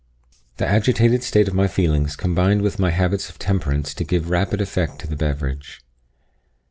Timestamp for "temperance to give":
3.37-4.31